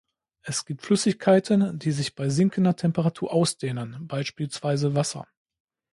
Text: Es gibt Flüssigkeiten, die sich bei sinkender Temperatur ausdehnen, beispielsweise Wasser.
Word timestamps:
Es 0.41 0.65
gibt 0.65 0.81
Flüssigkeiten, 0.81 1.77
die 1.77 1.91
sich 1.91 2.15
bei 2.15 2.27
sinkender 2.27 2.75
Temperatur 2.75 3.31
ausdehnen, 3.31 4.07
beispielsweise 4.07 4.95
Wasser. 4.95 5.27